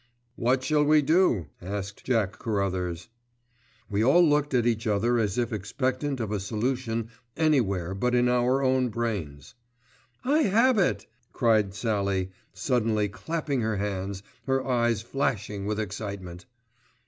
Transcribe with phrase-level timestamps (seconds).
[0.35, 3.07] "What shall we do?" asked Jack Carruthers.
[3.87, 8.27] We all looked at each other as if expectant of a solution anywhere but in
[8.27, 9.53] our own brains.
[10.23, 16.47] "I have it!" cried Sallie suddenly clapping her hands, her eyes flashing with excitement.